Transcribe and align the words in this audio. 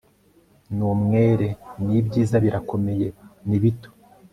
Ni 0.75 0.83
umwere 0.91 1.47
nibyiza 1.85 2.35
birakomeye 2.43 3.07
ni 3.47 3.57
bito 3.61 3.89